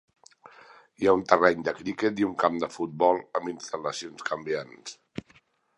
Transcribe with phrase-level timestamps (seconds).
[1.01, 4.99] Hi ha un terreny de criquet i un camp de futbol amb instal·lacions canviants.